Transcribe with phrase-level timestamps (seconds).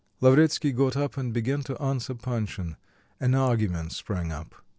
[0.19, 2.75] Lavretsky got up and began to answer Panshin;
[3.19, 4.55] an argument sprang up.